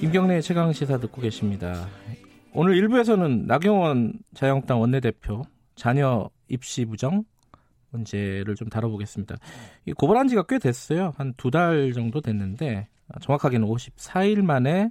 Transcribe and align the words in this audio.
김경래의 0.00 0.42
최강 0.42 0.72
시사 0.72 0.98
듣고 0.98 1.20
계십니다. 1.20 1.86
오늘 2.54 2.76
일부에서는 2.76 3.46
나경원 3.46 4.14
자유한국당 4.34 4.80
원내대표 4.80 5.42
자녀 5.74 6.30
입시 6.48 6.84
부정 6.84 7.24
문제를 7.90 8.54
좀 8.54 8.68
다뤄보겠습니다. 8.68 9.36
이 9.86 9.92
고발한 9.92 10.28
지가 10.28 10.44
꽤 10.48 10.58
됐어요. 10.58 11.12
한 11.16 11.32
두 11.36 11.50
달 11.50 11.92
정도 11.92 12.20
됐는데 12.20 12.88
정확하게는 13.20 13.66
54일 13.66 14.42
만에 14.42 14.90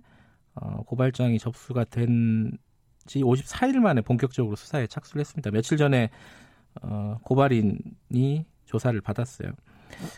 어, 0.56 0.84
고발장이 0.86 1.40
접수가 1.40 1.86
된 1.86 2.58
지 3.05 3.22
54일 3.22 3.78
만에 3.80 4.02
본격적으로 4.02 4.58
수사에 4.58 4.86
착수를 4.86 5.22
했습니다. 5.22 5.50
며칠 5.50 5.78
전에 5.78 6.10
어, 6.82 7.16
고발인이 7.24 8.46
조사를 8.66 9.00
받았어요. 9.00 9.50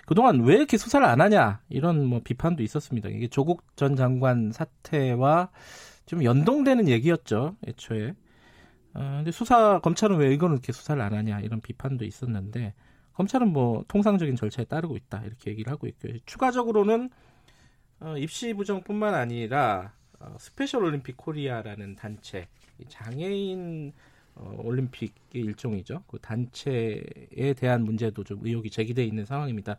그동안 0.05 0.41
왜 0.41 0.55
이렇게 0.55 0.77
수사를 0.77 1.05
안 1.05 1.21
하냐 1.21 1.61
이런 1.69 2.05
뭐 2.05 2.21
비판도 2.23 2.63
있었습니다. 2.63 3.09
이게 3.09 3.27
조국 3.27 3.63
전 3.75 3.95
장관 3.95 4.51
사태와 4.51 5.49
좀 6.05 6.23
연동되는 6.23 6.87
얘기였죠 6.87 7.55
애초에. 7.67 8.13
어, 8.93 8.99
근데 9.17 9.31
수사 9.31 9.79
검찰은 9.79 10.17
왜 10.17 10.33
이거는 10.33 10.55
이렇게 10.55 10.71
수사를 10.71 11.01
안 11.01 11.13
하냐 11.13 11.41
이런 11.41 11.61
비판도 11.61 12.05
있었는데 12.05 12.73
검찰은 13.13 13.51
뭐 13.51 13.83
통상적인 13.87 14.35
절차에 14.35 14.65
따르고 14.65 14.95
있다 14.95 15.23
이렇게 15.25 15.51
얘기를 15.51 15.71
하고 15.71 15.87
있고요. 15.87 16.13
추가적으로는 16.25 17.09
어, 17.99 18.15
입시 18.17 18.53
부정뿐만 18.53 19.13
아니라 19.13 19.93
어, 20.19 20.35
스페셜 20.39 20.83
올림픽 20.83 21.17
코리아라는 21.17 21.95
단체 21.95 22.47
장애인 22.87 23.93
어, 24.39 24.55
올림픽의 24.63 25.11
일종이죠. 25.33 26.03
그 26.07 26.17
단체에 26.19 27.53
대한 27.57 27.83
문제도 27.83 28.23
좀 28.23 28.39
의혹이 28.41 28.69
제기돼 28.69 29.03
있는 29.03 29.25
상황입니다. 29.25 29.77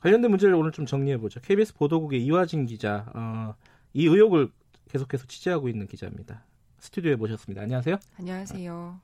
관련된 0.00 0.30
문제를 0.30 0.54
오늘 0.54 0.70
좀 0.72 0.84
정리해 0.84 1.16
보죠. 1.16 1.40
KBS 1.40 1.74
보도국의 1.74 2.22
이화진 2.24 2.66
기자, 2.66 3.10
어, 3.14 3.54
이 3.94 4.06
의혹을 4.06 4.50
계속해서 4.88 5.26
취재하고 5.26 5.68
있는 5.68 5.86
기자입니다. 5.86 6.44
스튜디오에 6.78 7.16
모셨습니다. 7.16 7.62
안녕하세요. 7.62 7.96
안녕하세요. 8.18 9.00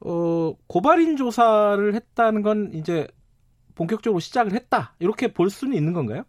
어, 0.00 0.54
고발인 0.66 1.16
조사를 1.16 1.94
했다는 1.94 2.42
건 2.42 2.74
이제 2.74 3.08
본격적으로 3.74 4.20
시작을 4.20 4.52
했다. 4.52 4.94
이렇게 4.98 5.32
볼 5.32 5.48
수는 5.48 5.76
있는 5.76 5.94
건가요? 5.94 6.24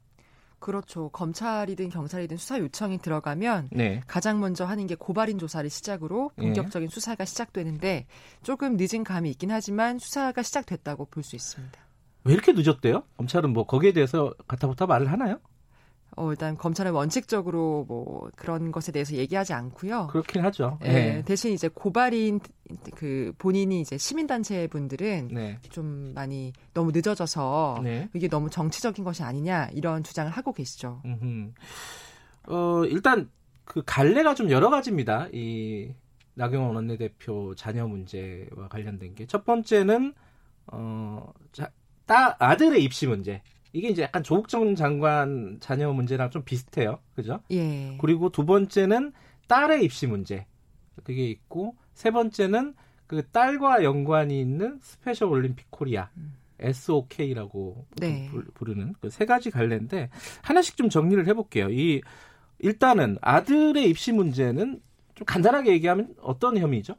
그렇죠. 0.63 1.09
검찰이든 1.09 1.89
경찰이든 1.89 2.37
수사 2.37 2.57
요청이 2.57 2.99
들어가면 2.99 3.67
네. 3.73 3.99
가장 4.07 4.39
먼저 4.39 4.63
하는 4.63 4.87
게 4.87 4.95
고발인 4.95 5.37
조사를 5.37 5.69
시작으로 5.69 6.31
본격적인 6.37 6.87
네. 6.87 6.93
수사가 6.93 7.25
시작되는데 7.25 8.07
조금 8.43 8.77
늦은 8.77 9.03
감이 9.03 9.29
있긴 9.29 9.51
하지만 9.51 9.99
수사가 9.99 10.41
시작됐다고 10.41 11.05
볼 11.07 11.23
수 11.23 11.35
있습니다. 11.35 11.79
왜 12.23 12.33
이렇게 12.33 12.53
늦었대요? 12.53 13.03
검찰은 13.17 13.51
뭐 13.51 13.65
거기에 13.65 13.91
대해서 13.91 14.33
가타부타 14.47 14.85
말을 14.85 15.11
하나요? 15.11 15.39
어, 16.15 16.29
일단 16.31 16.55
검찰은 16.57 16.91
원칙적으로 16.91 17.85
뭐 17.87 18.29
그런 18.35 18.71
것에 18.71 18.91
대해서 18.91 19.15
얘기하지 19.15 19.53
않고요. 19.53 20.07
그렇긴 20.07 20.43
하죠. 20.45 20.77
예, 20.83 20.87
네. 20.87 21.21
대신 21.23 21.53
이제 21.53 21.67
고발인 21.67 22.39
그 22.95 23.33
본인이 23.37 23.81
이제 23.81 23.97
시민단체 23.97 24.67
분들은 24.67 25.29
네. 25.31 25.59
좀 25.69 26.13
많이 26.13 26.53
너무 26.73 26.91
늦어져서 26.91 27.81
네. 27.83 28.09
이게 28.13 28.27
너무 28.27 28.49
정치적인 28.49 29.03
것이 29.03 29.23
아니냐 29.23 29.69
이런 29.73 30.03
주장을 30.03 30.31
하고 30.31 30.53
계시죠. 30.53 31.01
음흠. 31.05 31.51
어, 32.47 32.85
일단 32.85 33.29
그 33.65 33.81
갈래가 33.85 34.35
좀 34.35 34.49
여러 34.51 34.69
가지입니다. 34.69 35.27
이 35.31 35.93
나경원 36.35 36.75
원내대표 36.75 37.53
자녀 37.55 37.87
문제와 37.87 38.67
관련된 38.69 39.15
게 39.15 39.25
첫 39.27 39.45
번째는 39.45 40.13
어, 40.67 41.31
자, 41.51 41.69
따, 42.05 42.35
아들의 42.39 42.83
입시 42.83 43.07
문제. 43.07 43.41
이게 43.73 43.89
이제 43.89 44.03
약간 44.03 44.23
조국 44.23 44.47
전 44.47 44.75
장관 44.75 45.57
자녀 45.59 45.91
문제랑 45.91 46.29
좀 46.29 46.43
비슷해요. 46.43 46.99
그죠? 47.15 47.41
예. 47.51 47.97
그리고 47.99 48.29
두 48.29 48.45
번째는 48.45 49.11
딸의 49.47 49.83
입시 49.83 50.07
문제. 50.07 50.45
그게 51.03 51.27
있고 51.27 51.75
세 51.93 52.11
번째는 52.11 52.75
그 53.07 53.27
딸과 53.31 53.83
연관이 53.83 54.39
있는 54.39 54.79
스페셜 54.81 55.29
올림픽 55.29 55.69
코리아. 55.71 56.09
음. 56.17 56.35
SOK라고 56.59 57.85
네. 57.97 58.29
부르는 58.53 58.93
그 59.01 59.09
세 59.09 59.25
가지 59.25 59.49
관련인데 59.51 60.09
하나씩 60.43 60.77
좀 60.77 60.87
정리를 60.89 61.27
해볼게요. 61.27 61.69
이 61.71 62.01
일단은 62.59 63.17
아들의 63.21 63.89
입시 63.89 64.11
문제는 64.13 64.79
좀 65.15 65.25
간단하게 65.25 65.71
얘기하면 65.73 66.15
어떤 66.21 66.57
혐의죠? 66.57 66.95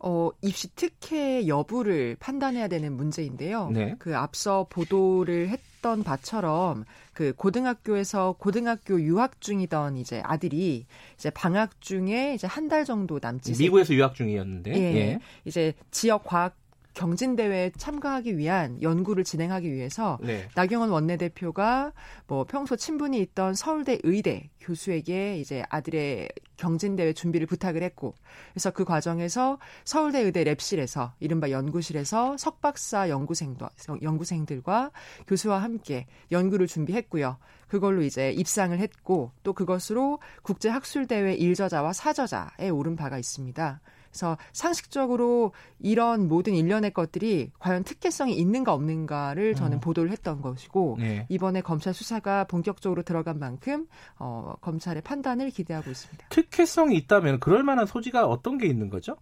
어, 0.00 0.30
입시 0.42 0.74
특혜 0.74 1.46
여부를 1.48 2.16
판단해야 2.20 2.68
되는 2.68 2.92
문제인데요. 2.92 3.70
네. 3.70 3.96
그 3.98 4.16
앞서 4.16 4.66
보도를 4.68 5.48
했 5.48 5.60
던 5.80 6.02
바처럼 6.02 6.84
그 7.12 7.32
고등학교에서 7.36 8.34
고등학교 8.38 9.00
유학 9.00 9.40
중이던 9.40 9.96
이제 9.96 10.20
아들이 10.24 10.86
이제 11.16 11.30
방학 11.30 11.80
중에 11.80 12.34
이제 12.34 12.46
한 12.46 12.68
달 12.68 12.84
정도 12.84 13.18
남짓 13.22 13.58
미국에서 13.60 13.94
유학 13.94 14.14
중이었는데 14.14 14.72
예, 14.74 14.96
예. 14.96 15.18
이제 15.44 15.72
지역 15.90 16.24
과학 16.24 16.54
경진 16.98 17.36
대회에 17.36 17.70
참가하기 17.78 18.38
위한 18.38 18.82
연구를 18.82 19.22
진행하기 19.22 19.72
위해서 19.72 20.18
네. 20.20 20.48
나경원 20.56 20.90
원내대표가 20.90 21.92
뭐 22.26 22.42
평소 22.42 22.74
친분이 22.74 23.20
있던 23.20 23.54
서울대 23.54 24.00
의대 24.02 24.50
교수에게 24.60 25.38
이제 25.38 25.62
아들의 25.70 26.28
경진 26.56 26.96
대회 26.96 27.12
준비를 27.12 27.46
부탁을 27.46 27.84
했고 27.84 28.14
그래서 28.52 28.72
그 28.72 28.84
과정에서 28.84 29.60
서울대 29.84 30.18
의대 30.18 30.42
랩실에서 30.42 31.12
이른바 31.20 31.52
연구실에서 31.52 32.36
석박사 32.36 33.10
연구생도 33.10 33.68
연구생들과 34.02 34.90
교수와 35.28 35.62
함께 35.62 36.08
연구를 36.32 36.66
준비했고요. 36.66 37.38
그걸로 37.68 38.02
이제 38.02 38.32
입상을 38.32 38.76
했고 38.76 39.30
또 39.44 39.52
그것으로 39.52 40.18
국제 40.42 40.68
학술 40.68 41.06
대회 41.06 41.36
1저자와 41.36 41.94
4저자에 41.94 42.76
오른 42.76 42.96
바가 42.96 43.18
있습니다. 43.18 43.80
그래서 44.10 44.36
상식적으로 44.52 45.52
이런 45.78 46.28
모든 46.28 46.54
일련의 46.54 46.92
것들이 46.92 47.50
과연 47.58 47.84
특혜성이 47.84 48.36
있는가 48.36 48.72
없는가를 48.72 49.54
저는 49.54 49.78
어. 49.78 49.80
보도를 49.80 50.10
했던 50.10 50.40
것이고 50.40 50.96
네. 50.98 51.26
이번에 51.28 51.60
검찰 51.60 51.94
수사가 51.94 52.44
본격적으로 52.44 53.02
들어간 53.02 53.38
만큼 53.38 53.86
어, 54.18 54.54
검찰의 54.60 55.02
판단을 55.02 55.50
기대하고 55.50 55.90
있습니다. 55.90 56.26
특혜성이 56.30 56.96
있다면 56.96 57.40
그럴 57.40 57.62
만한 57.62 57.86
소지가 57.86 58.26
어떤 58.26 58.58
게 58.58 58.66
있는 58.66 58.90
거죠? 58.90 59.16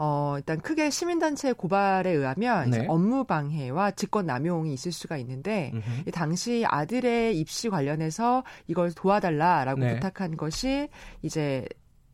어, 0.00 0.34
일단 0.36 0.60
크게 0.60 0.90
시민단체 0.90 1.52
고발에 1.52 2.10
의하면 2.10 2.70
네. 2.70 2.86
업무 2.88 3.24
방해와 3.24 3.90
직권 3.90 4.26
남용이 4.26 4.72
있을 4.72 4.92
수가 4.92 5.16
있는데 5.18 5.72
음흠. 5.74 6.10
당시 6.12 6.64
아들의 6.64 7.36
입시 7.36 7.68
관련해서 7.68 8.44
이걸 8.68 8.92
도와달라라고 8.92 9.80
네. 9.80 9.94
부탁한 9.94 10.36
것이 10.36 10.88
이제 11.22 11.66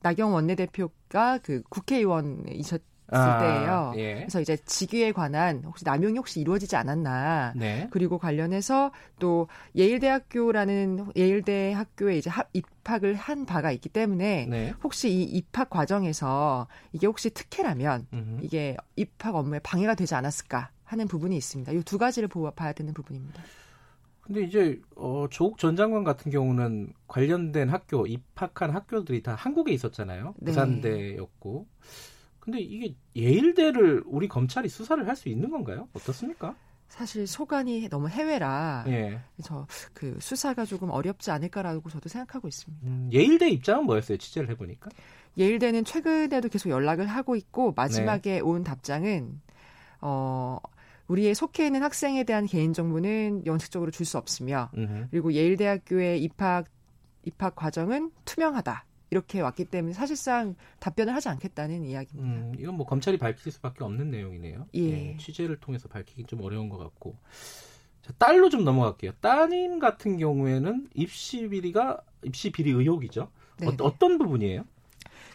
나경 0.05 0.35
원내대표가 0.35 1.39
그 1.43 1.63
국회의원이셨 1.71 2.83
아, 3.09 3.39
때예요. 3.39 3.93
예. 3.97 4.15
그래서 4.17 4.41
이제 4.41 4.57
직위에 4.57 5.13
관한 5.13 5.63
혹시 5.65 5.85
남용이 5.85 6.17
혹시 6.19 6.41
이루어지지 6.41 6.77
않았나. 6.77 7.53
네. 7.57 7.89
그리고 7.91 8.19
관련해서 8.19 8.93
또 9.19 9.47
예일대학교라는 9.77 11.13
예일대 11.17 11.73
학교에 11.73 12.17
이제 12.19 12.31
입학을 12.53 13.15
한 13.15 13.47
바가 13.47 13.73
있기 13.73 13.89
때문에 13.89 14.47
네. 14.47 14.75
혹시 14.83 15.11
이 15.11 15.23
입학 15.25 15.71
과정에서 15.71 16.67
이게 16.93 17.07
혹시 17.07 17.31
특혜라면 17.31 18.07
음흠. 18.13 18.39
이게 18.43 18.77
입학 18.97 19.35
업무에 19.35 19.59
방해가 19.61 19.95
되지 19.95 20.15
않았을까 20.15 20.71
하는 20.85 21.09
부분이 21.09 21.37
있습니다. 21.37 21.73
이 21.73 21.83
두 21.83 21.99
가지를 21.99 22.29
봐야 22.57 22.73
되는 22.73 22.93
부분입니다. 22.95 23.43
근데 24.25 24.43
이제 24.43 24.81
어, 24.97 25.27
조국 25.31 25.59
전 25.59 25.77
장관 25.77 26.03
같은 26.03 26.31
경우는 26.31 26.95
관련된 27.09 27.69
학교 27.69 28.07
입학한 28.07 28.71
학교들이 28.71 29.23
다 29.23 29.35
한국에 29.35 29.73
있었잖아요. 29.73 30.35
네. 30.39 30.47
부산대였고. 30.47 31.67
근데 32.41 32.61
이게 32.61 32.95
예일대를 33.17 34.03
우리 34.07 34.27
검찰이 34.29 34.69
수사를 34.69 35.07
할 35.07 35.15
수 35.17 35.29
있는 35.29 35.51
건가요? 35.51 35.89
어떻습니까? 35.93 36.55
사실 36.89 37.27
소관이 37.27 37.89
너무 37.89 38.09
해외라 38.09 38.85
예. 38.87 39.21
그래서 39.37 39.67
그 39.95 40.17
수사가 40.21 40.65
조금 40.65 40.91
어렵지 40.91 41.31
않을까라고 41.31 41.89
저도 41.91 42.09
생각하고 42.09 42.47
있습니다. 42.49 42.87
음, 42.87 43.11
예일대 43.13 43.49
입장은 43.51 43.85
뭐였어요? 43.85 44.17
취재를 44.19 44.49
해보니까. 44.51 44.91
예일대는 45.37 45.85
최근에도 45.85 46.49
계속 46.49 46.69
연락을 46.71 47.07
하고 47.07 47.37
있고 47.37 47.69
네. 47.69 47.73
마지막에 47.77 48.41
온 48.41 48.63
답장은 48.65 49.41
어 50.01 50.59
우리의 51.09 51.35
속해 51.35 51.67
있는 51.67 51.83
학생에 51.83 52.25
대한 52.25 52.47
개인 52.47 52.73
정보는 52.73 53.45
원칙적으로 53.47 53.91
줄 53.91 54.07
수 54.07 54.19
없으며 54.19 54.71
음흠. 54.77 55.09
그리고 55.11 55.33
예일대학교에 55.33 56.19
입학 56.19 56.67
입학 57.25 57.55
과정은 57.57 58.11
투명하다. 58.25 58.85
이렇게 59.11 59.41
왔기 59.41 59.67
때문에 59.67 59.93
사실상 59.95 60.57
답변을 60.81 61.15
하지 61.15 61.29
않겠다는 61.29 61.85
이야기입니다. 61.85 62.47
음, 62.47 62.53
이건 62.59 62.75
뭐 62.77 62.85
검찰이 62.87 63.17
밝힐 63.17 63.53
수밖에 63.53 63.85
없는 63.85 64.11
내용이네요. 64.11 64.67
예. 64.75 64.81
예, 64.81 65.17
취재를 65.19 65.57
통해서 65.61 65.89
밝히기 65.89 66.25
좀 66.25 66.41
어려운 66.43 66.69
것 66.69 66.79
같고. 66.79 67.17
자, 68.03 68.13
딸로 68.19 68.49
좀 68.51 68.65
넘어갈게요. 68.65 69.13
따님 69.21 69.79
같은 69.79 70.19
경우에는 70.19 70.89
입시 70.95 71.49
비리가 71.49 72.01
입시 72.25 72.51
비리 72.51 72.71
의혹이죠. 72.73 73.31
네, 73.59 73.67
어, 73.69 73.71
네. 73.71 73.77
어 73.85 73.95
떤 73.99 74.19
부분이에요? 74.19 74.65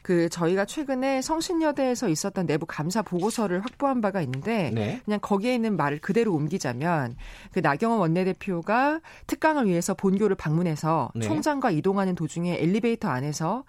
그 0.01 0.29
저희가 0.29 0.65
최근에 0.65 1.21
성신여대에서 1.21 2.09
있었던 2.09 2.45
내부 2.45 2.65
감사 2.65 3.01
보고서를 3.01 3.61
확보한 3.61 4.01
바가 4.01 4.21
있는데 4.21 4.71
네. 4.73 5.01
그냥 5.05 5.19
거기에 5.21 5.55
있는 5.55 5.75
말을 5.77 5.99
그대로 5.99 6.33
옮기자면 6.33 7.15
그 7.51 7.59
나경원 7.59 7.99
원내대표가 7.99 9.01
특강을 9.27 9.67
위해서 9.67 9.93
본교를 9.93 10.35
방문해서 10.35 11.11
네. 11.15 11.25
총장과 11.25 11.71
이동하는 11.71 12.15
도중에 12.15 12.57
엘리베이터 12.59 13.09
안에서 13.09 13.63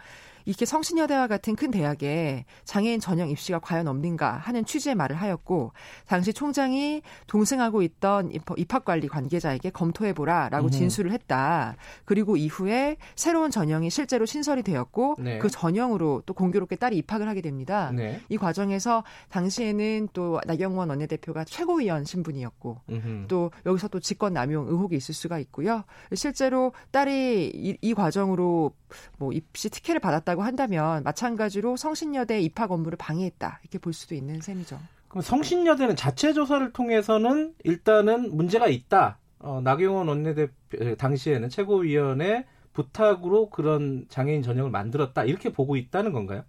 이렇게 0.50 0.64
성신여대와 0.66 1.28
같은 1.28 1.54
큰 1.54 1.70
대학에 1.70 2.44
장애인 2.64 2.98
전형 2.98 3.28
입시가 3.30 3.60
과연 3.60 3.86
없는가 3.86 4.32
하는 4.32 4.64
취지의 4.64 4.96
말을 4.96 5.14
하였고 5.14 5.70
당시 6.08 6.32
총장이 6.32 7.02
동승하고 7.28 7.82
있던 7.82 8.32
입- 8.32 8.42
입학관리 8.56 9.06
관계자에게 9.06 9.70
검토해보라라고. 9.70 10.66
진술을 10.70 11.12
했다. 11.12 11.76
그리고 12.04 12.36
이후에 12.36 12.96
새로운 13.14 13.52
전형이 13.52 13.90
실제로 13.90 14.26
신설이 14.26 14.64
되었고 14.64 15.16
네. 15.20 15.38
그 15.38 15.48
전형으로 15.48 16.24
또 16.26 16.34
공교롭게 16.34 16.74
딸이 16.74 16.96
입학을 16.98 17.28
하게 17.28 17.42
됩니다. 17.42 17.92
네. 17.94 18.20
이 18.28 18.36
과정에서 18.36 19.04
당시에는 19.28 20.08
또 20.12 20.40
나경원 20.46 20.88
원내대표가 20.88 21.44
최고위원 21.44 22.04
신분이었고 22.04 22.80
음흠. 22.90 23.26
또 23.28 23.52
여기서 23.66 23.86
또 23.86 24.00
직권 24.00 24.32
남용 24.32 24.66
의혹이 24.66 24.96
있을 24.96 25.14
수가 25.14 25.38
있고요. 25.38 25.84
실제로 26.14 26.72
딸이 26.90 27.52
이, 27.54 27.76
이 27.80 27.94
과정으로 27.94 28.72
뭐 29.18 29.32
입시 29.32 29.70
특혜를 29.70 30.00
받았다고 30.00 30.39
한다면 30.42 31.02
마찬가지로 31.02 31.76
성신여대 31.76 32.40
입학 32.40 32.72
업무를 32.72 32.96
방해했다 32.96 33.60
이렇게 33.62 33.78
볼 33.78 33.92
수도 33.92 34.14
있는 34.14 34.40
셈이죠. 34.40 34.78
그럼 35.08 35.22
성신여대는 35.22 35.96
자체 35.96 36.32
조사를 36.32 36.72
통해서는 36.72 37.54
일단은 37.64 38.36
문제가 38.36 38.68
있다. 38.68 39.18
어, 39.40 39.60
나경원 39.62 40.08
원내대표 40.08 40.52
에, 40.80 40.94
당시에는 40.94 41.48
최고위원회 41.48 42.44
부탁으로 42.72 43.50
그런 43.50 44.06
장애인 44.08 44.42
전형을 44.42 44.70
만들었다 44.70 45.24
이렇게 45.24 45.52
보고 45.52 45.76
있다는 45.76 46.12
건가요? 46.12 46.44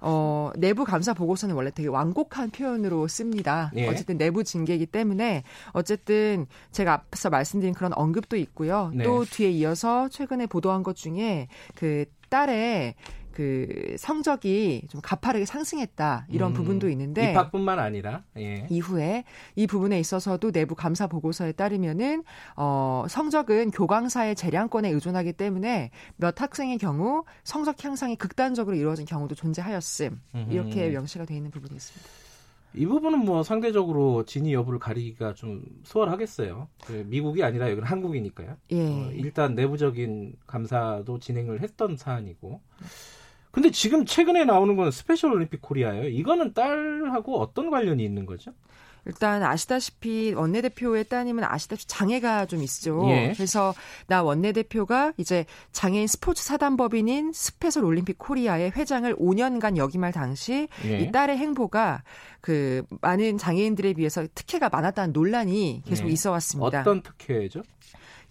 어, 0.00 0.50
내부 0.58 0.84
감사 0.84 1.14
보고서는 1.14 1.54
원래 1.54 1.70
되게 1.70 1.88
완곡한 1.88 2.50
표현으로 2.50 3.08
씁니다. 3.08 3.70
예. 3.76 3.88
어쨌든 3.88 4.18
내부 4.18 4.44
징계이기 4.44 4.86
때문에 4.86 5.44
어쨌든 5.72 6.46
제가 6.72 6.92
앞서 6.92 7.30
말씀드린 7.30 7.72
그런 7.72 7.92
언급도 7.94 8.36
있고요. 8.36 8.90
네. 8.92 9.04
또 9.04 9.24
뒤에 9.24 9.50
이어서 9.50 10.08
최근에 10.10 10.46
보도한 10.46 10.82
것 10.82 10.94
중에 10.94 11.48
그 11.74 12.04
딸의 12.34 12.94
그 13.30 13.96
성적이 13.96 14.82
좀 14.88 15.00
가파르게 15.00 15.44
상승했다 15.44 16.26
이런 16.30 16.50
음, 16.50 16.54
부분도 16.54 16.88
있는데 16.90 17.30
입학뿐만 17.30 17.78
아니라 17.78 18.22
예. 18.38 18.66
이후에 18.70 19.24
이 19.56 19.66
부분에 19.66 19.98
있어서도 20.00 20.52
내부 20.52 20.74
감사 20.74 21.06
보고서에 21.06 21.52
따르면은 21.52 22.24
어 22.56 23.06
성적은 23.08 23.70
교광사의 23.72 24.34
재량권에 24.36 24.88
의존하기 24.90 25.34
때문에 25.34 25.90
몇 26.16 26.40
학생의 26.40 26.78
경우 26.78 27.24
성적 27.42 27.84
향상이 27.84 28.16
극단적으로 28.16 28.76
이루어진 28.76 29.04
경우도 29.04 29.34
존재하였음 29.34 30.20
이렇게. 30.50 30.88
명시가 30.90 31.24
되어 31.24 31.36
있는 31.36 31.50
부분이 31.50 31.74
있습니다. 31.74 32.23
이 32.74 32.86
부분은 32.86 33.20
뭐 33.20 33.42
상대적으로 33.42 34.24
진위 34.24 34.52
여부를 34.52 34.78
가리기가 34.78 35.34
좀 35.34 35.62
수월하겠어요. 35.84 36.68
그 36.84 37.04
미국이 37.06 37.42
아니라 37.42 37.70
여기는 37.70 37.86
한국이니까요. 37.86 38.56
예. 38.72 38.88
어, 38.88 39.10
일단 39.12 39.54
내부적인 39.54 40.34
감사도 40.46 41.18
진행을 41.18 41.60
했던 41.62 41.96
사안이고. 41.96 42.60
근데 43.52 43.70
지금 43.70 44.04
최근에 44.04 44.44
나오는 44.44 44.74
건 44.74 44.90
스페셜 44.90 45.32
올림픽 45.32 45.62
코리아예요. 45.62 46.08
이거는 46.08 46.54
딸하고 46.54 47.40
어떤 47.40 47.70
관련이 47.70 48.04
있는 48.04 48.26
거죠? 48.26 48.52
일단 49.06 49.42
아시다시피 49.42 50.32
원내대표의 50.34 51.04
따님은 51.04 51.44
아시다시피 51.44 51.86
장애가 51.88 52.46
좀 52.46 52.62
있죠. 52.62 53.04
예. 53.10 53.32
그래서 53.34 53.74
나 54.06 54.22
원내대표가 54.22 55.12
이제 55.16 55.44
장애인 55.72 56.06
스포츠 56.06 56.42
사단법인인 56.42 57.32
스페셜 57.32 57.84
올림픽 57.84 58.18
코리아의 58.18 58.72
회장을 58.72 59.14
5년간 59.16 59.76
역임할 59.76 60.12
당시 60.12 60.68
예. 60.84 61.00
이 61.00 61.12
딸의 61.12 61.36
행보가 61.36 62.02
그 62.40 62.82
많은 63.00 63.38
장애인들에 63.38 63.94
비해서 63.94 64.26
특혜가 64.34 64.68
많았다는 64.68 65.12
논란이 65.12 65.82
계속 65.86 66.06
네. 66.06 66.12
있어 66.12 66.30
왔습니다. 66.32 66.80
어떤 66.80 67.02
특혜죠? 67.02 67.62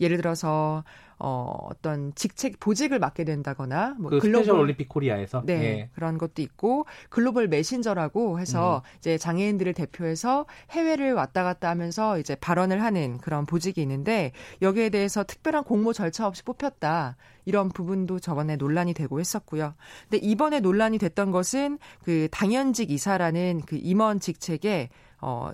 예를 0.03 0.17
들어서 0.17 0.83
어 1.19 1.67
어떤 1.69 2.13
직책 2.15 2.59
보직을 2.59 2.99
맡게 2.99 3.23
된다거나 3.23 3.95
뭐그 3.99 4.19
스페셜 4.19 4.59
올림픽 4.59 4.89
코리아에서 4.89 5.43
네, 5.45 5.53
예. 5.53 5.89
그런 5.93 6.17
것도 6.17 6.41
있고 6.41 6.85
글로벌 7.09 7.47
메신저라고 7.47 8.39
해서 8.39 8.83
음. 8.83 8.97
이제 8.97 9.17
장애인들을 9.17 9.73
대표해서 9.73 10.45
해외를 10.71 11.13
왔다 11.13 11.43
갔다 11.43 11.69
하면서 11.69 12.19
이제 12.19 12.35
발언을 12.35 12.83
하는 12.83 13.17
그런 13.19 13.45
보직이 13.45 13.81
있는데 13.81 14.31
여기에 14.61 14.89
대해서 14.89 15.23
특별한 15.23 15.63
공모 15.63 15.93
절차 15.93 16.27
없이 16.27 16.43
뽑혔다. 16.43 17.15
이런 17.45 17.69
부분도 17.69 18.19
저번에 18.19 18.55
논란이 18.55 18.93
되고 18.93 19.19
했었고요. 19.19 19.73
근데 20.09 20.25
이번에 20.25 20.59
논란이 20.59 20.97
됐던 20.97 21.31
것은 21.31 21.77
그 22.03 22.27
당연직 22.31 22.91
이사라는 22.91 23.63
그 23.65 23.77
임원 23.81 24.19
직책에 24.19 24.89
어이 25.19 25.53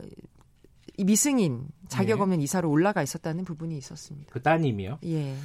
미승인 1.03 1.67
자격 1.87 2.17
네. 2.17 2.21
없는 2.23 2.41
이사로 2.41 2.69
올라가 2.69 3.01
있었다는 3.03 3.45
부분이 3.45 3.77
있었습니다. 3.77 4.31
그 4.31 4.41
따님이요. 4.41 4.99
예. 5.05 5.35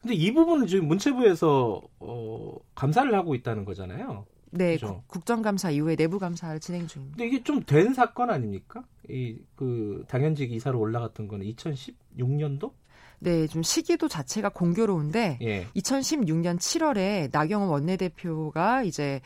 근데 0.00 0.14
이 0.14 0.32
부분은 0.32 0.66
지금 0.66 0.86
문체부에서 0.88 1.80
어, 2.00 2.54
감사를 2.74 3.12
하고 3.14 3.34
있다는 3.34 3.64
거잖아요. 3.64 4.26
네, 4.50 4.74
그죠. 4.74 5.02
국- 5.06 5.08
국정감사 5.08 5.70
이후에 5.70 5.96
내부 5.96 6.18
감사를 6.18 6.60
진행 6.60 6.86
중입니다. 6.86 7.16
근데 7.16 7.28
이게 7.28 7.42
좀 7.42 7.62
된 7.64 7.92
사건 7.94 8.30
아닙니까? 8.30 8.84
이 9.08 9.36
그 9.56 10.04
당연직 10.08 10.52
이사로 10.52 10.78
올라갔던 10.78 11.26
거는 11.28 11.46
2016년도? 11.46 12.72
네, 13.20 13.46
좀 13.46 13.62
시기도 13.62 14.06
자체가 14.08 14.50
공교로운데 14.50 15.38
예. 15.40 15.66
2016년 15.76 16.58
7월에 16.58 17.30
나경원 17.32 17.70
원내대표가 17.70 18.82
이제 18.82 19.20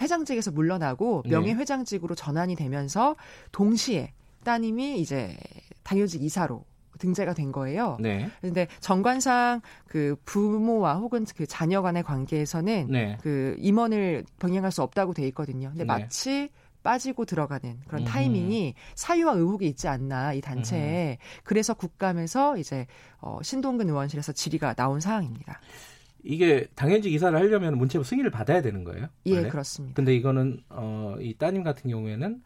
회장직에서 0.00 0.52
물러나고 0.52 1.22
네. 1.24 1.30
명예회장직으로 1.32 2.14
전환이 2.14 2.54
되면서 2.54 3.16
동시에 3.50 4.12
따님이 4.44 5.00
이제 5.00 5.36
당연직 5.82 6.22
이사로 6.22 6.64
등재가 6.98 7.34
된 7.34 7.50
거예요. 7.50 7.96
네. 7.98 8.30
그런데 8.40 8.68
정관상 8.80 9.62
그 9.86 10.16
부모와 10.24 10.96
혹은 10.96 11.24
그 11.36 11.46
자녀 11.46 11.82
간의 11.82 12.02
관계에서는 12.02 12.88
네. 12.90 13.18
그 13.22 13.56
임원을 13.58 14.24
병행할 14.38 14.70
수 14.70 14.82
없다고 14.82 15.14
돼 15.14 15.26
있거든요. 15.28 15.70
근데 15.70 15.84
네. 15.84 15.86
마치 15.86 16.50
빠지고 16.82 17.24
들어가는 17.24 17.80
그런 17.86 18.02
음흠. 18.02 18.10
타이밍이 18.10 18.74
사유와 18.94 19.34
의혹이 19.34 19.66
있지 19.66 19.88
않나 19.88 20.32
이 20.32 20.40
단체에 20.40 21.18
그래서 21.44 21.74
국감에서 21.74 22.56
이제 22.56 22.86
어, 23.20 23.38
신동근 23.42 23.88
의원실에서 23.88 24.32
질의가 24.32 24.74
나온 24.74 25.00
사항입니다. 25.00 25.60
이게 26.22 26.66
당연직 26.74 27.12
이사를 27.12 27.38
하려면 27.38 27.78
문체부 27.78 28.04
승인을 28.04 28.30
받아야 28.30 28.60
되는 28.62 28.84
거예요? 28.84 29.08
예, 29.26 29.36
원래? 29.36 29.48
그렇습니다. 29.48 29.94
근데 29.94 30.14
이거는 30.14 30.62
어, 30.68 31.16
이 31.20 31.34
따님 31.34 31.62
같은 31.62 31.90
경우에는 31.90 32.42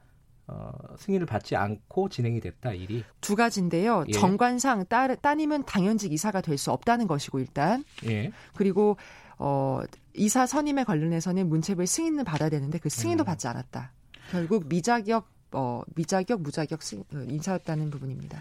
어, 0.46 0.70
승인을 0.98 1.26
받지 1.26 1.56
않고 1.56 2.08
진행이 2.10 2.40
됐다 2.40 2.72
일이. 2.72 3.02
두 3.20 3.34
가지인데요. 3.36 4.04
예. 4.08 4.12
정관상 4.12 4.86
따, 4.86 5.14
따님은 5.14 5.64
당연직 5.64 6.12
이사가 6.12 6.40
될 6.40 6.58
수 6.58 6.70
없다는 6.70 7.06
것이고 7.06 7.38
일단 7.40 7.82
예. 8.06 8.30
그리고 8.54 8.96
어, 9.38 9.80
이사 10.14 10.46
선임에 10.46 10.84
관련해서는 10.84 11.48
문체부의 11.48 11.86
승인을 11.86 12.24
받아야 12.24 12.48
되는데 12.48 12.78
그 12.78 12.88
승인도 12.88 13.24
음. 13.24 13.26
받지 13.26 13.48
않았다. 13.48 13.92
결국 14.30 14.68
미자격 14.68 15.28
어, 15.52 15.82
미자격 15.94 16.42
무자격 16.42 16.82
승, 16.82 17.00
어, 17.00 17.18
인사였다는 17.28 17.90
부분입니다. 17.90 18.38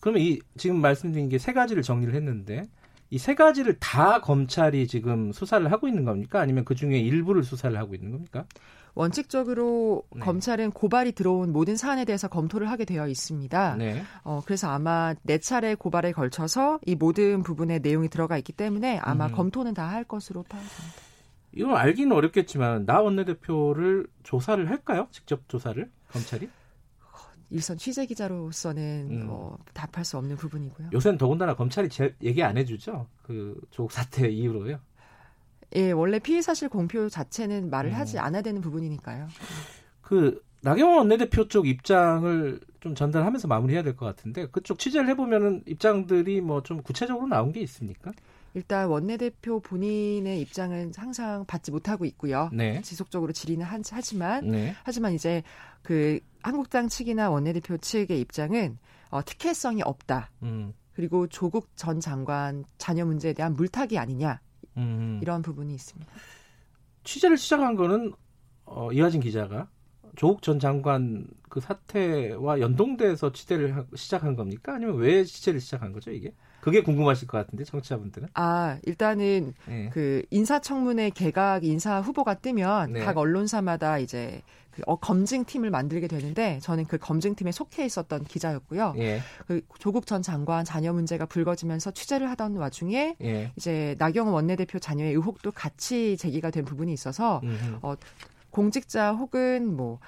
그러면 0.00 0.22
이 0.22 0.38
지금 0.56 0.80
말씀드린 0.80 1.28
게 1.28 1.38
세 1.38 1.52
가지를 1.52 1.82
정리를 1.82 2.14
했는데 2.14 2.62
이 3.10 3.18
세 3.18 3.34
가지를 3.34 3.78
다 3.80 4.20
검찰이 4.20 4.86
지금 4.86 5.32
수사를 5.32 5.70
하고 5.72 5.88
있는 5.88 6.04
겁니까? 6.04 6.40
아니면 6.40 6.64
그 6.64 6.74
중에 6.76 6.98
일부를 6.98 7.42
수사를 7.42 7.76
하고 7.76 7.94
있는 7.94 8.12
겁니까? 8.12 8.44
원칙적으로 8.94 10.02
네. 10.14 10.20
검찰은 10.20 10.70
고발이 10.70 11.12
들어온 11.12 11.52
모든 11.52 11.76
사안에 11.76 12.04
대해서 12.04 12.28
검토를 12.28 12.70
하게 12.70 12.84
되어 12.84 13.06
있습니다. 13.06 13.76
네. 13.76 14.02
어, 14.24 14.40
그래서 14.44 14.68
아마 14.70 15.14
네 15.22 15.38
차례 15.38 15.74
고발에 15.74 16.12
걸쳐서 16.12 16.80
이 16.86 16.94
모든 16.94 17.42
부분에 17.42 17.80
내용이 17.80 18.08
들어가 18.08 18.38
있기 18.38 18.52
때문에 18.52 18.98
아마 19.02 19.26
음. 19.26 19.32
검토는 19.32 19.74
다 19.74 19.90
할 19.90 20.04
것으로 20.04 20.44
파악합니다. 20.44 20.96
이건 21.52 21.76
알기는 21.76 22.14
어렵겠지만 22.14 22.86
나 22.86 23.00
원내대표를 23.00 24.06
조사를 24.22 24.70
할까요? 24.70 25.08
직접 25.10 25.48
조사를 25.48 25.90
검찰이? 26.12 26.48
일선 27.50 27.76
취재 27.76 28.06
기자로서는 28.06 29.08
음. 29.10 29.26
뭐 29.26 29.58
답할 29.74 30.04
수 30.04 30.16
없는 30.16 30.36
부분이고요. 30.36 30.90
요새는 30.92 31.18
더군다나 31.18 31.54
검찰이 31.56 31.88
제, 31.88 32.14
얘기 32.22 32.44
안 32.44 32.56
해주죠. 32.56 33.08
그 33.22 33.60
조국 33.70 33.90
사태 33.90 34.28
이후로요. 34.28 34.78
예, 35.76 35.92
원래 35.92 36.18
피의 36.18 36.42
사실 36.42 36.68
공표 36.68 37.08
자체는 37.08 37.70
말을 37.70 37.90
음. 37.92 37.96
하지 37.96 38.18
않아야 38.18 38.42
되는 38.42 38.60
부분이니까요. 38.60 39.28
그 40.02 40.42
나경원 40.62 40.98
원내대표 40.98 41.48
쪽 41.48 41.66
입장을 41.68 42.60
좀 42.80 42.94
전달하면서 42.94 43.48
마무리해야 43.48 43.82
될 43.82 43.96
것 43.96 44.06
같은데 44.06 44.46
그쪽 44.48 44.78
취재를 44.78 45.08
해보면은 45.10 45.62
입장들이 45.66 46.40
뭐 46.40 46.60
좀 46.62 46.82
구체적으로 46.82 47.26
나온 47.26 47.52
게 47.52 47.60
있습니까? 47.60 48.12
일단 48.54 48.88
원내대표 48.88 49.60
본인의 49.60 50.40
입장은 50.40 50.92
항상 50.96 51.44
받지 51.46 51.70
못하고 51.70 52.04
있고요. 52.06 52.50
네. 52.52 52.80
지속적으로 52.82 53.32
질의는 53.32 53.64
하, 53.64 53.78
하지만 53.92 54.50
네. 54.50 54.74
하지만 54.82 55.12
이제 55.12 55.42
그 55.82 56.18
한국당 56.42 56.88
측이나 56.88 57.30
원내대표 57.30 57.76
측의 57.78 58.20
입장은 58.20 58.76
어, 59.10 59.24
특혜성이 59.24 59.82
없다. 59.82 60.30
음. 60.42 60.72
그리고 60.94 61.28
조국 61.28 61.68
전 61.76 62.00
장관 62.00 62.64
자녀 62.76 63.04
문제에 63.06 63.32
대한 63.32 63.54
물타기 63.54 63.96
아니냐 63.98 64.40
음. 64.76 65.18
이런 65.22 65.42
부분이 65.42 65.74
있습니다. 65.74 66.10
취재를 67.04 67.36
시작한 67.36 67.74
거는 67.76 68.12
어, 68.64 68.92
이화진 68.92 69.20
기자가 69.20 69.68
조국 70.16 70.42
전 70.42 70.58
장관 70.58 71.26
그 71.48 71.60
사태와 71.60 72.60
연동돼서 72.60 73.32
취재를 73.32 73.76
하, 73.76 73.84
시작한 73.94 74.36
겁니까? 74.36 74.74
아니면 74.74 74.96
왜 74.96 75.24
취재를 75.24 75.60
시작한 75.60 75.92
거죠, 75.92 76.10
이게? 76.10 76.32
그게 76.60 76.82
궁금하실 76.82 77.26
것 77.26 77.38
같은데 77.38 77.64
청취자분들은. 77.64 78.28
아 78.34 78.78
일단은 78.84 79.54
네. 79.66 79.90
그 79.92 80.22
인사청문회 80.30 81.10
개각 81.10 81.64
인사 81.64 82.00
후보가 82.00 82.34
뜨면 82.34 82.92
네. 82.92 83.00
각 83.00 83.16
언론사마다 83.16 83.98
이제 83.98 84.42
그 84.70 84.82
어, 84.86 84.96
검증팀을 84.96 85.70
만들게 85.70 86.06
되는데 86.06 86.58
저는 86.60 86.84
그 86.84 86.98
검증팀에 86.98 87.50
속해 87.50 87.84
있었던 87.84 88.24
기자였고요. 88.24 88.94
예. 88.98 89.20
그 89.46 89.62
조국 89.78 90.06
전 90.06 90.22
장관 90.22 90.64
자녀 90.64 90.92
문제가 90.92 91.26
불거지면서 91.26 91.90
취재를 91.92 92.30
하던 92.30 92.56
와중에 92.56 93.16
예. 93.22 93.52
이제 93.56 93.96
나경원 93.98 94.34
원내대표 94.34 94.78
자녀의 94.78 95.12
의혹도 95.12 95.50
같이 95.50 96.16
제기가 96.16 96.50
된 96.50 96.64
부분이 96.64 96.92
있어서 96.92 97.40
음흠. 97.42 97.78
공직자 98.50 99.12
혹은 99.12 99.74
뭐 99.74 99.98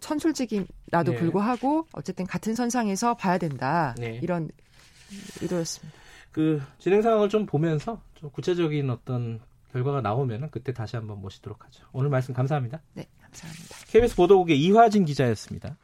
천술직이라도 0.00 1.12
네. 1.12 1.16
불구하고 1.16 1.86
어쨌든 1.92 2.26
같은 2.26 2.54
선상에서 2.54 3.16
봐야 3.16 3.38
된다 3.38 3.94
네. 3.98 4.20
이런 4.22 4.50
의도였습니다. 5.40 5.98
그 6.32 6.60
진행 6.78 7.02
상황을 7.02 7.28
좀 7.28 7.46
보면서 7.46 8.00
좀 8.14 8.30
구체적인 8.30 8.90
어떤 8.90 9.40
결과가 9.72 10.00
나오면은 10.00 10.50
그때 10.50 10.72
다시 10.72 10.96
한번 10.96 11.20
모시도록 11.20 11.64
하죠. 11.64 11.84
오늘 11.92 12.10
말씀 12.10 12.34
감사합니다. 12.34 12.80
네, 12.94 13.06
감사합니다. 13.22 13.76
KBS 13.88 14.16
보도국의 14.16 14.60
이화진 14.60 15.04
기자였습니다. 15.04 15.76